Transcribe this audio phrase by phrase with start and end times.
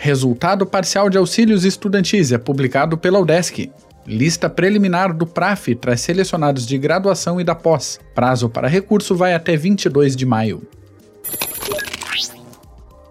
[0.00, 3.68] Resultado parcial de auxílios estudantis é publicado pela UDESC.
[4.06, 7.98] Lista preliminar do PRAF traz selecionados de graduação e da pós.
[8.14, 10.62] Prazo para recurso vai até 22 de maio.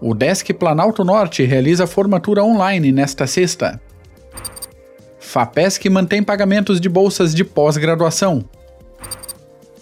[0.00, 3.78] O Desk Planalto Norte realiza formatura online nesta sexta.
[5.20, 8.42] FAPESC mantém pagamentos de bolsas de pós-graduação.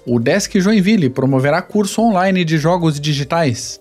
[0.05, 3.81] O Desk Joinville promoverá curso online de jogos digitais.